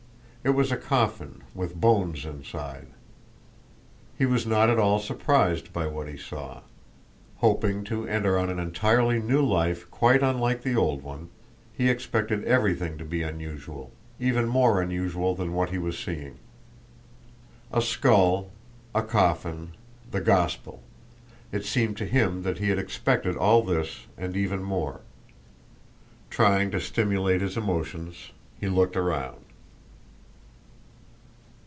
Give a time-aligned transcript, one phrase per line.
[0.43, 2.87] It was a coffin with bones inside.
[4.17, 6.61] He was not at all surprised by what he saw.
[7.35, 11.29] Hoping to enter on an entirely new life quite unlike the old one,
[11.77, 16.39] he expected everything to be unusual, even more unusual than what he was seeing.
[17.71, 18.49] A skull,
[18.95, 19.73] a coffin,
[20.09, 25.01] the Gospel—it seemed to him that he had expected all this and even more.
[26.31, 29.37] Trying to stimulate his emotions he looked around.